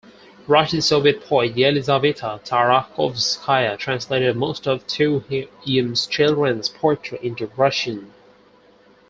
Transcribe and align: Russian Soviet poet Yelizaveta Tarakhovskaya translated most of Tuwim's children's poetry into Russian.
Russian 0.47 0.81
Soviet 0.81 1.21
poet 1.23 1.53
Yelizaveta 1.55 2.39
Tarakhovskaya 2.43 3.77
translated 3.77 4.35
most 4.35 4.65
of 4.67 4.87
Tuwim's 4.87 6.07
children's 6.07 6.69
poetry 6.69 7.19
into 7.21 7.45
Russian. 7.55 8.11